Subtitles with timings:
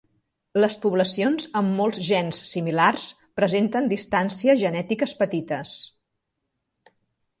[0.61, 3.05] Les poblacions amb molts gens similars
[3.41, 5.79] presenten distàncies genètiques petites.